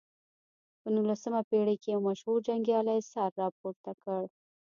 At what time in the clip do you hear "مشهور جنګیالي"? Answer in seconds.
2.09-2.97